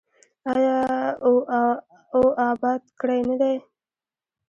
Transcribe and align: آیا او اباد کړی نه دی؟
آیا 0.51 0.79
او 2.17 2.25
اباد 2.49 2.83
کړی 2.99 3.19
نه 3.29 3.35
دی؟ 3.41 3.55